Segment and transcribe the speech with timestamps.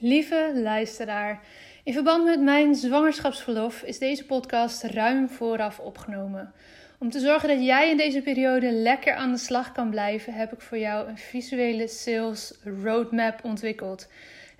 [0.00, 1.40] Lieve luisteraar,
[1.84, 6.52] in verband met mijn zwangerschapsverlof is deze podcast ruim vooraf opgenomen.
[6.98, 10.52] Om te zorgen dat jij in deze periode lekker aan de slag kan blijven, heb
[10.52, 14.08] ik voor jou een visuele sales roadmap ontwikkeld.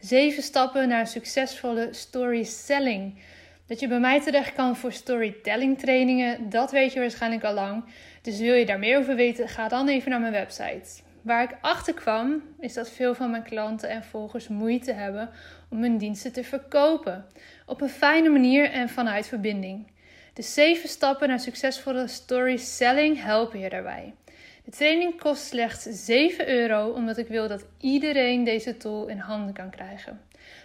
[0.01, 3.18] Zeven stappen naar succesvolle story selling.
[3.66, 7.84] Dat je bij mij terecht kan voor storytelling trainingen, dat weet je waarschijnlijk al lang.
[8.23, 11.07] Dus wil je daar meer over weten, ga dan even naar mijn website.
[11.29, 15.30] Waar ik achter kwam, is dat veel van mijn klanten en volgers moeite hebben
[15.70, 17.27] om hun diensten te verkopen.
[17.66, 19.86] Op een fijne manier en vanuit verbinding.
[20.34, 24.14] De zeven stappen naar succesvolle story selling helpen je daarbij.
[24.64, 29.55] De training kost slechts 7 euro, omdat ik wil dat iedereen deze tool in handen
[29.55, 30.20] kan krijgen.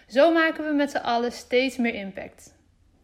[0.08, 2.54] Zo maken we met z'n allen steeds meer impact.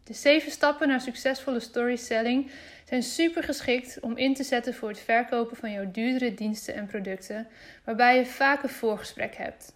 [0.05, 2.51] De zeven stappen naar succesvolle story selling
[2.91, 6.87] zijn super geschikt om in te zetten voor het verkopen van jouw duurdere diensten en
[6.87, 7.47] producten,
[7.85, 9.75] waarbij je vaak een voorgesprek hebt.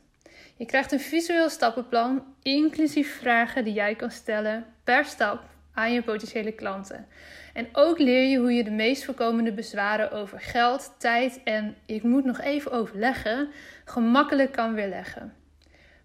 [0.56, 5.42] Je krijgt een visueel stappenplan, inclusief vragen die jij kan stellen per stap
[5.74, 7.06] aan je potentiële klanten.
[7.52, 12.02] En ook leer je hoe je de meest voorkomende bezwaren over geld, tijd en ik
[12.02, 13.48] moet nog even overleggen,
[13.84, 15.34] gemakkelijk kan weerleggen.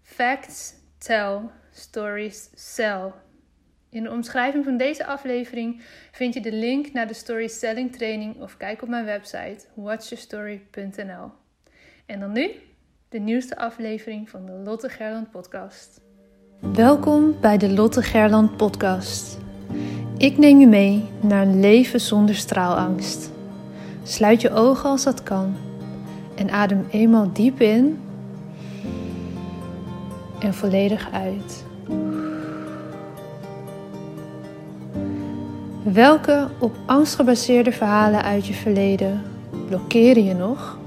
[0.02, 1.40] Facts tell,
[1.72, 3.12] stories sell.
[3.92, 8.40] In de omschrijving van deze aflevering vind je de link naar de Story Selling training
[8.40, 11.30] of kijk op mijn website watchyourstory.nl.
[12.06, 12.50] En dan nu
[13.08, 16.00] de nieuwste aflevering van de Lotte Gerland podcast.
[16.60, 19.38] Welkom bij de Lotte Gerland podcast.
[20.18, 23.30] Ik neem je mee naar een leven zonder straalangst.
[24.02, 25.56] Sluit je ogen als dat kan
[26.36, 28.00] en adem eenmaal diep in
[30.40, 31.64] en volledig uit.
[35.82, 39.22] Welke op angst gebaseerde verhalen uit je verleden
[39.68, 40.78] blokkeren je nog?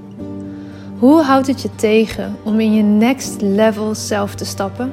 [0.98, 4.92] Hoe houdt het je tegen om in je next level zelf te stappen?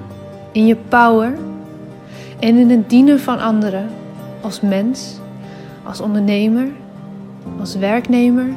[0.51, 1.33] In je power
[2.39, 3.89] en in het dienen van anderen
[4.41, 5.19] als mens,
[5.83, 6.67] als ondernemer,
[7.59, 8.49] als werknemer,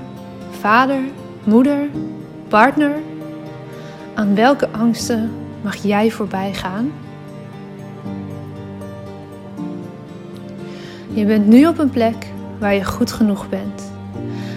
[0.51, 1.01] vader,
[1.45, 1.89] moeder,
[2.49, 2.97] partner?
[4.15, 5.31] Aan welke angsten
[5.63, 6.93] mag jij voorbij gaan?
[11.15, 12.27] Je bent nu op een plek
[12.59, 13.93] waar je goed genoeg bent.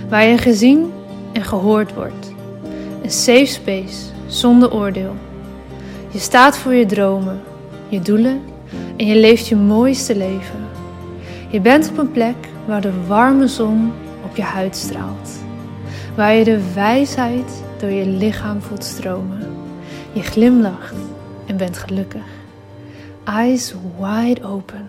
[0.09, 0.91] Waar je gezien
[1.33, 2.33] en gehoord wordt.
[3.03, 5.15] Een safe space zonder oordeel.
[6.11, 7.41] Je staat voor je dromen,
[7.87, 8.41] je doelen
[8.95, 10.65] en je leeft je mooiste leven.
[11.49, 12.35] Je bent op een plek
[12.65, 13.91] waar de warme zon
[14.23, 15.29] op je huid straalt.
[16.15, 19.39] Waar je de wijsheid door je lichaam voelt stromen.
[20.13, 20.95] Je glimlacht
[21.45, 22.25] en bent gelukkig.
[23.23, 24.87] Eyes wide open.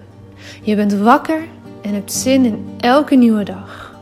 [0.62, 1.40] Je bent wakker
[1.88, 3.94] en hebt zin in elke nieuwe dag.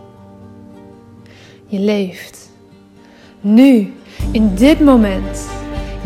[1.67, 2.51] Je leeft.
[3.41, 3.93] Nu,
[4.31, 5.49] in dit moment.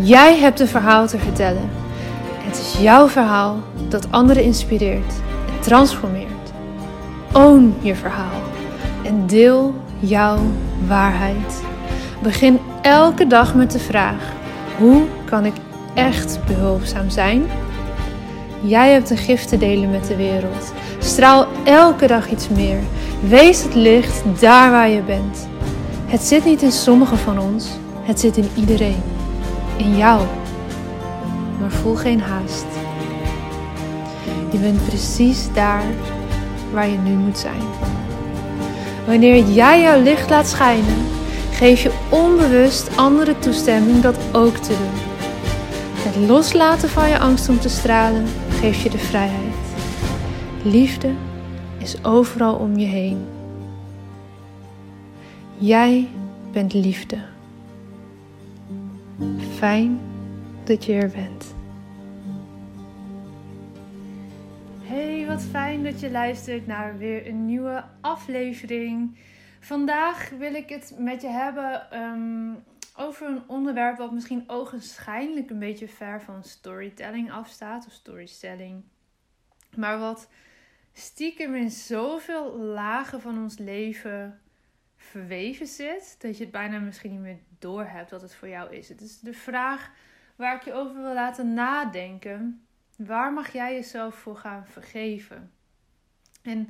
[0.02, 1.70] Jij hebt een verhaal te vertellen.
[2.38, 3.56] Het is jouw verhaal
[3.88, 5.14] dat anderen inspireert
[5.46, 6.52] en transformeert.
[7.32, 8.40] Own je verhaal
[9.04, 10.38] en deel jouw
[10.86, 11.62] waarheid.
[12.22, 14.32] Begin elke dag met de vraag:
[14.78, 15.54] hoe kan ik
[15.94, 17.42] echt behulpzaam zijn?
[18.62, 20.72] Jij hebt een gift te delen met de wereld.
[21.00, 22.78] Straal elke dag iets meer.
[23.28, 25.48] Wees het licht daar waar je bent.
[26.06, 27.68] Het zit niet in sommigen van ons,
[28.02, 29.02] het zit in iedereen.
[29.76, 30.26] In jou.
[31.60, 32.66] Maar voel geen haast.
[34.50, 35.84] Je bent precies daar
[36.72, 37.62] waar je nu moet zijn.
[39.06, 41.06] Wanneer jij jouw licht laat schijnen,
[41.52, 45.00] geef je onbewust andere toestemming dat ook te doen.
[45.94, 48.26] Het loslaten van je angst om te stralen
[48.60, 49.49] geeft je de vrijheid.
[50.64, 51.14] Liefde
[51.78, 53.26] is overal om je heen.
[55.58, 56.08] Jij
[56.52, 57.24] bent liefde.
[59.54, 60.00] Fijn
[60.64, 61.54] dat je er bent.
[64.82, 69.18] Hey, wat fijn dat je luistert naar weer een nieuwe aflevering.
[69.60, 72.64] Vandaag wil ik het met je hebben um,
[72.96, 78.82] over een onderwerp wat misschien ogenschijnlijk een beetje ver van storytelling afstaat of storytelling.
[79.76, 80.28] Maar wat
[80.92, 84.40] stiekem in zoveel lagen van ons leven
[84.96, 88.88] verweven zit, dat je het bijna misschien niet meer doorhebt wat het voor jou is.
[88.88, 89.90] Het is de vraag
[90.36, 92.64] waar ik je over wil laten nadenken.
[92.96, 95.52] Waar mag jij jezelf voor gaan vergeven?
[96.42, 96.68] En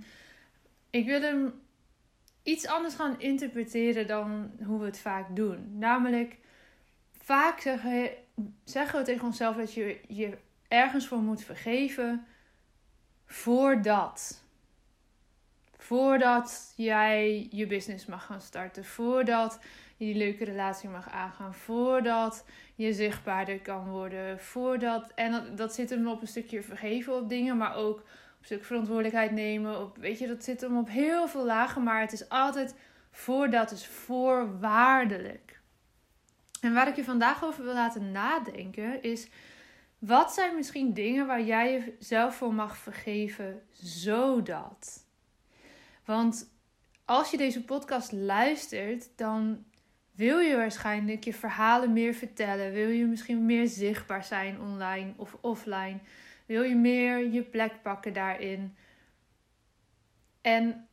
[0.91, 1.53] ik wil hem
[2.43, 5.79] iets anders gaan interpreteren dan hoe we het vaak doen.
[5.79, 6.37] Namelijk,
[7.21, 8.11] vaak zeggen,
[8.65, 10.39] zeggen we tegen onszelf dat je je
[10.69, 12.27] ergens voor moet vergeven
[13.31, 14.43] voordat.
[15.77, 18.85] Voordat jij je business mag gaan starten.
[18.85, 19.59] Voordat
[19.97, 21.55] je die leuke relatie mag aangaan.
[21.55, 22.45] Voordat
[22.75, 24.41] je zichtbaarder kan worden.
[24.41, 28.05] Voordat, en dat, dat zit hem op een stukje vergeven op dingen, maar ook op
[28.39, 29.81] een stuk verantwoordelijkheid nemen.
[29.81, 32.75] Op, weet je, dat zit hem op heel veel lagen, maar het is altijd
[33.11, 35.61] voordat, is voorwaardelijk.
[36.61, 39.29] En waar ik je vandaag over wil laten nadenken is.
[40.01, 45.05] Wat zijn misschien dingen waar jij jezelf voor mag vergeven, zodat?
[46.05, 46.51] Want
[47.05, 49.65] als je deze podcast luistert, dan
[50.13, 52.73] wil je waarschijnlijk je verhalen meer vertellen.
[52.73, 55.99] Wil je misschien meer zichtbaar zijn online of offline?
[56.47, 58.77] Wil je meer je plek pakken daarin?
[60.41, 60.89] En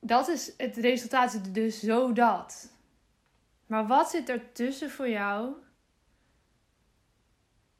[0.00, 2.72] dat is het resultaat, dus zo dat.
[3.66, 5.52] Maar wat zit er tussen voor jou?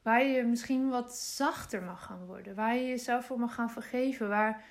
[0.06, 2.54] Waar je misschien wat zachter mag gaan worden.
[2.54, 4.28] Waar je jezelf voor mag gaan vergeven.
[4.28, 4.64] Waar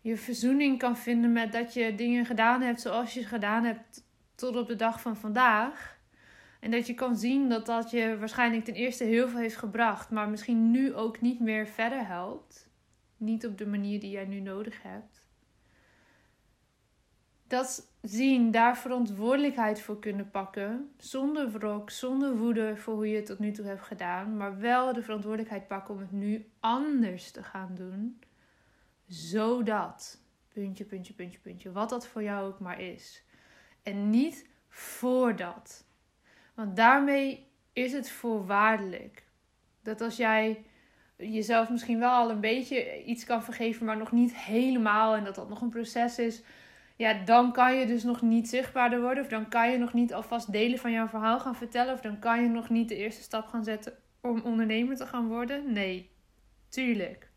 [0.00, 4.04] je verzoening kan vinden met dat je dingen gedaan hebt zoals je gedaan hebt
[4.34, 5.98] tot op de dag van vandaag.
[6.60, 10.10] En dat je kan zien dat dat je waarschijnlijk ten eerste heel veel heeft gebracht,
[10.10, 12.68] maar misschien nu ook niet meer verder helpt.
[13.16, 15.19] Niet op de manier die jij nu nodig hebt.
[17.50, 23.26] Dat zien, daar verantwoordelijkheid voor kunnen pakken, zonder wrok, zonder woede voor hoe je het
[23.26, 27.42] tot nu toe hebt gedaan, maar wel de verantwoordelijkheid pakken om het nu anders te
[27.42, 28.20] gaan doen,
[29.06, 33.22] zodat, puntje, puntje, puntje, puntje, wat dat voor jou ook maar is.
[33.82, 35.84] En niet voordat.
[36.54, 39.24] Want daarmee is het voorwaardelijk.
[39.82, 40.64] Dat als jij
[41.16, 45.34] jezelf misschien wel al een beetje iets kan vergeven, maar nog niet helemaal en dat
[45.34, 46.42] dat nog een proces is,
[47.00, 49.22] ja, dan kan je dus nog niet zichtbaarder worden.
[49.22, 51.94] Of dan kan je nog niet alvast delen van jouw verhaal gaan vertellen.
[51.94, 55.28] Of dan kan je nog niet de eerste stap gaan zetten om ondernemer te gaan
[55.28, 55.72] worden.
[55.72, 56.10] Nee,
[56.68, 57.30] tuurlijk.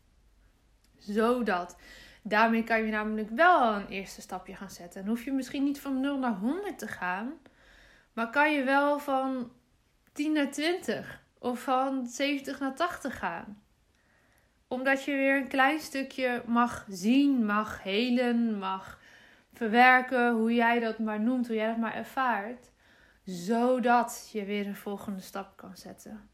[0.96, 1.76] Zodat.
[2.22, 5.02] Daarmee kan je namelijk wel een eerste stapje gaan zetten.
[5.02, 7.32] En hoef je misschien niet van 0 naar 100 te gaan.
[8.12, 9.52] Maar kan je wel van
[10.12, 11.22] 10 naar 20.
[11.38, 13.62] Of van 70 naar 80 gaan.
[14.68, 19.02] Omdat je weer een klein stukje mag zien, mag helen, mag
[19.54, 22.70] verwerken, hoe jij dat maar noemt, hoe jij dat maar ervaart,
[23.24, 26.28] zodat je weer een volgende stap kan zetten.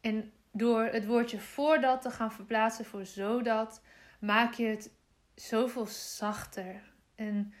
[0.00, 3.82] En door het woordje voordat te gaan verplaatsen voor zodat,
[4.20, 4.90] maak je het
[5.34, 6.92] zoveel zachter.
[7.14, 7.52] En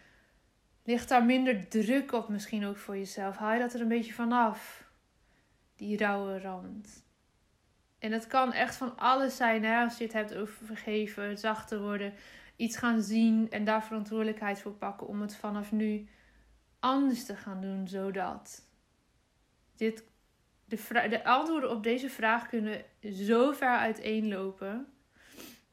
[0.84, 3.36] ligt daar minder druk op misschien ook voor jezelf.
[3.36, 4.84] Haal je dat er een beetje vanaf,
[5.76, 7.06] die rauwe rand.
[7.98, 11.80] En het kan echt van alles zijn hè, als je het hebt over vergeven, zachter
[11.80, 12.12] worden,
[12.58, 16.08] iets gaan zien en daar verantwoordelijkheid voor pakken om het vanaf nu
[16.78, 18.68] anders te gaan doen, zodat
[19.76, 20.04] dit,
[20.64, 24.86] de, de antwoorden op deze vraag kunnen zo ver uiteenlopen.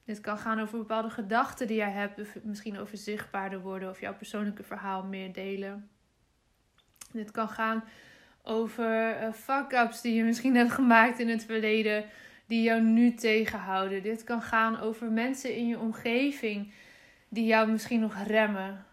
[0.04, 4.16] Dit kan gaan over bepaalde gedachten die jij hebt, misschien over zichtbaarder worden of jouw
[4.16, 5.90] persoonlijke verhaal meer delen.
[7.12, 7.84] Dit kan gaan
[8.42, 12.06] over uh, fuck-ups die je misschien hebt gemaakt in het verleden
[12.46, 14.04] die jou nu tegenhouden.
[14.04, 16.72] Dit kan gaan over mensen in je omgeving
[17.30, 18.86] die jou misschien nog remmen.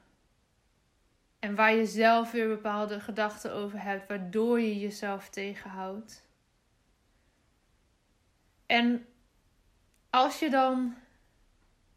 [1.39, 6.25] En waar je zelf weer bepaalde gedachten over hebt, waardoor je jezelf tegenhoudt.
[8.67, 9.07] En
[10.11, 10.95] als je dan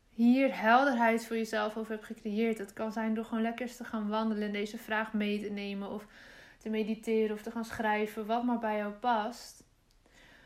[0.10, 4.10] hier helderheid voor jezelf over hebt gecreëerd, dat kan zijn door gewoon lekker te gaan
[4.10, 6.06] wandelen en deze vraag mee te nemen, of
[6.58, 9.65] te mediteren of te gaan schrijven, wat maar bij jou past.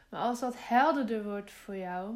[0.10, 2.16] Maar als dat helderder wordt voor jou,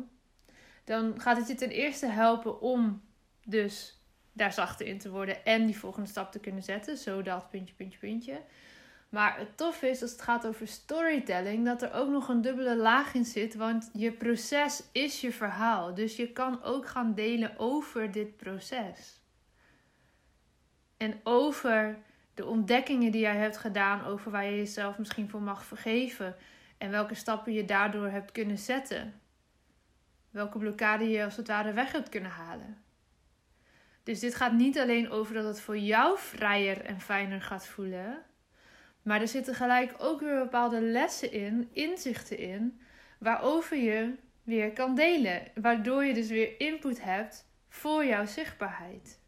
[0.84, 3.02] dan gaat het je ten eerste helpen om
[3.46, 7.76] dus daar zachter in te worden en die volgende stap te kunnen zetten, zodat puntje,
[7.76, 8.42] puntje, puntje.
[9.10, 12.78] Maar het tof is als het gaat over storytelling, dat er ook nog een dubbele
[12.78, 13.56] laag in zit.
[13.56, 15.94] Want je proces is je verhaal.
[15.94, 19.22] Dus je kan ook gaan delen over dit proces.
[20.98, 21.98] En over
[22.34, 26.36] de ontdekkingen die jij hebt gedaan, over waar je jezelf misschien voor mag vergeven.
[26.84, 29.22] En welke stappen je daardoor hebt kunnen zetten.
[30.32, 32.84] Welke blokkade je als het ware weg hebt kunnen halen.
[34.04, 38.22] Dus dit gaat niet alleen over dat het voor jou vrijer en fijner gaat voelen.
[39.02, 42.80] Maar er zitten gelijk ook weer bepaalde lessen in, inzichten in,
[43.20, 45.42] waarover je weer kan delen.
[45.56, 49.20] Waardoor je dus weer input hebt voor jouw zichtbaarheid.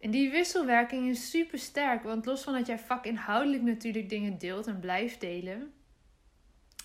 [0.00, 4.66] En die wisselwerking is super sterk, want los van dat jij vakinhoudelijk natuurlijk dingen deelt
[4.66, 5.74] en blijft delen,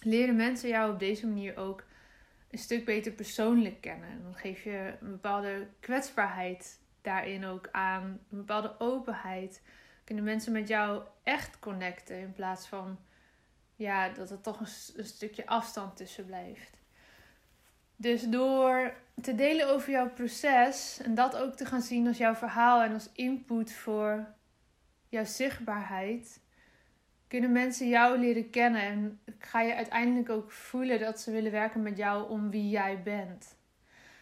[0.04, 1.84] leren mensen jou op deze manier ook
[2.52, 4.24] een stuk beter persoonlijk kennen.
[4.24, 9.62] Dan geef je een bepaalde kwetsbaarheid daarin ook aan, een bepaalde openheid.
[10.04, 13.00] Kunnen mensen met jou echt connecten in plaats van
[13.76, 16.78] ja, dat er toch een, een stukje afstand tussen blijft.
[17.96, 22.36] Dus door te delen over jouw proces en dat ook te gaan zien als jouw
[22.36, 24.28] verhaal en als input voor
[25.10, 26.41] jouw zichtbaarheid,
[27.32, 31.82] kunnen mensen jou leren kennen en ga je uiteindelijk ook voelen dat ze willen werken
[31.82, 33.58] met jou om wie jij bent.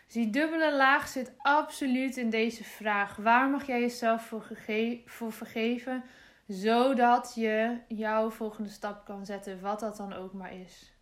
[0.06, 3.16] Dus die dubbele laag zit absoluut in deze vraag.
[3.16, 4.48] Waar mag jij jezelf voor,
[5.06, 6.04] voor vergeven,
[6.48, 10.94] zodat je jouw volgende stap kan zetten, wat dat dan ook maar is.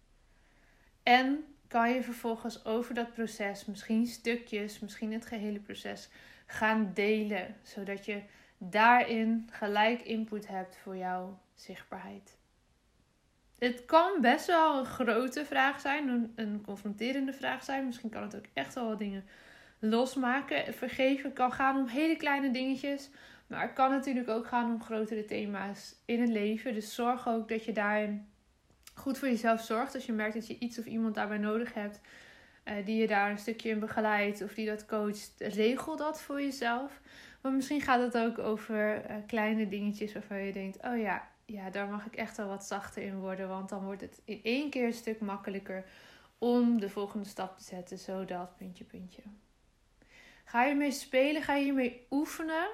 [1.04, 6.10] En kan je vervolgens over dat proces, misschien stukjes, misschien het gehele proces,
[6.46, 8.22] gaan delen, zodat je
[8.58, 12.38] daarin gelijk input hebt voor jouw zichtbaarheid.
[13.58, 17.86] Het kan best wel een grote vraag zijn, een, een confronterende vraag zijn.
[17.86, 19.26] Misschien kan het ook echt wel wat dingen
[19.80, 20.74] losmaken.
[20.74, 23.10] Vergeven kan gaan om hele kleine dingetjes.
[23.48, 26.74] Maar het kan natuurlijk ook gaan om grotere thema's in het leven.
[26.74, 28.28] Dus zorg ook dat je daarin
[28.94, 29.96] goed voor jezelf zorgt.
[29.96, 32.00] Als je merkt dat je iets of iemand daarbij nodig hebt.
[32.66, 35.34] Uh, die je daar een stukje in begeleidt of die dat coacht.
[35.38, 37.02] Regel dat voor jezelf.
[37.42, 41.70] Maar misschien gaat het ook over uh, kleine dingetjes waarvan je denkt: oh ja, ja,
[41.70, 43.48] daar mag ik echt wel wat zachter in worden.
[43.48, 45.86] Want dan wordt het in één keer een stuk makkelijker
[46.38, 47.98] om de volgende stap te zetten.
[47.98, 49.22] Zodat, puntje, puntje.
[50.46, 51.42] Ga je hiermee spelen?
[51.42, 52.68] Ga je hiermee oefenen?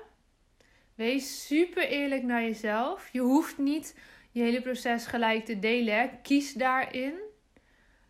[0.96, 3.10] Wees super eerlijk naar jezelf.
[3.12, 4.00] Je hoeft niet
[4.32, 6.22] je hele proces gelijk te delen.
[6.22, 7.14] Kies daarin.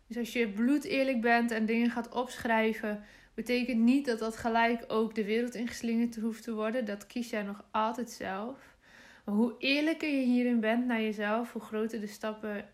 [0.06, 3.04] Dus als je bloed eerlijk bent en dingen gaat opschrijven,
[3.34, 6.84] betekent niet dat dat gelijk ook de wereld ingeslingerd hoeft te worden.
[6.84, 8.74] Dat kies jij nog altijd zelf.
[9.24, 12.68] Maar hoe eerlijker je hierin bent naar jezelf, hoe groter de stappen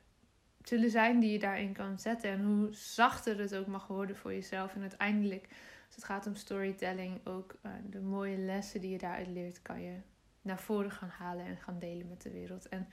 [0.62, 2.30] zullen zijn die je daarin kan zetten.
[2.30, 4.74] En hoe zachter het ook mag worden voor jezelf.
[4.74, 5.48] En uiteindelijk,
[5.86, 9.82] als het gaat om storytelling, ook uh, de mooie lessen die je daaruit leert, kan
[9.82, 9.96] je
[10.42, 12.68] naar voren gaan halen en gaan delen met de wereld.
[12.68, 12.88] En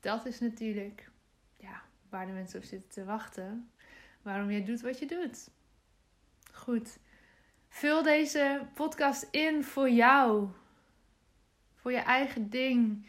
[0.00, 1.10] dat is natuurlijk
[1.56, 3.70] ja, waar de mensen op zitten te wachten.
[4.22, 5.50] Waarom jij doet wat je doet.
[6.52, 6.98] Goed.
[7.68, 10.48] Vul deze podcast in voor jou.
[11.84, 13.06] Voor je eigen ding.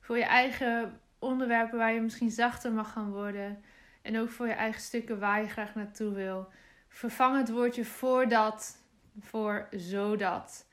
[0.00, 3.62] Voor je eigen onderwerpen waar je misschien zachter mag gaan worden.
[4.02, 6.48] En ook voor je eigen stukken waar je graag naartoe wil.
[6.88, 8.78] Vervang het woordje voordat
[9.20, 10.66] voor zodat.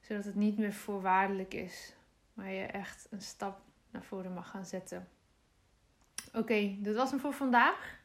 [0.00, 1.94] Zodat het niet meer voorwaardelijk is.
[2.34, 3.60] Maar je echt een stap
[3.90, 5.08] naar voren mag gaan zetten.
[6.32, 7.98] Oké, dat was hem voor vandaag.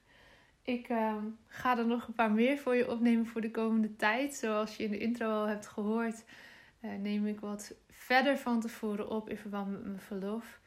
[0.62, 1.16] Ik uh,
[1.48, 4.36] ga er nog een paar meer voor je opnemen voor de komende tijd.
[4.36, 6.24] Zoals je in de intro al hebt gehoord,
[6.82, 10.60] uh, neem ik wat verder van tevoren op in verband met mijn verlof.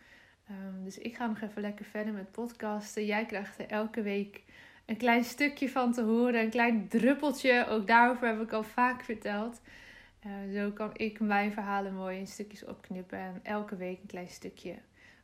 [0.51, 3.05] Um, dus ik ga nog even lekker verder met podcasten.
[3.05, 4.43] Jij krijgt er elke week
[4.87, 7.67] een klein stukje van te horen, een klein druppeltje.
[7.69, 9.61] Ook daarover heb ik al vaak verteld.
[10.27, 14.29] Uh, zo kan ik mijn verhalen mooi in stukjes opknippen en elke week een klein
[14.29, 14.75] stukje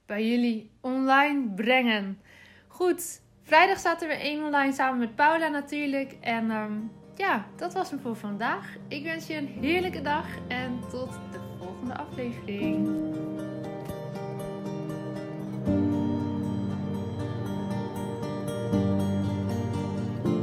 [0.06, 2.20] bij jullie online brengen.
[2.66, 6.12] Goed, vrijdag staat er weer één online samen met Paula natuurlijk.
[6.20, 8.76] En um, ja, dat was hem voor vandaag.
[8.88, 12.88] Ik wens je een heerlijke dag en tot de volgende aflevering.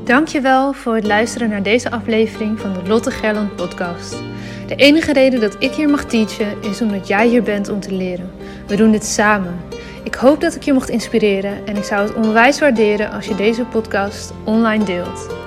[0.03, 4.11] Dankjewel voor het luisteren naar deze aflevering van de Lotte Gerland podcast.
[4.67, 7.93] De enige reden dat ik hier mag teachen is omdat jij hier bent om te
[7.93, 8.31] leren.
[8.67, 9.59] We doen dit samen.
[10.03, 13.35] Ik hoop dat ik je mocht inspireren en ik zou het onwijs waarderen als je
[13.35, 15.46] deze podcast online deelt.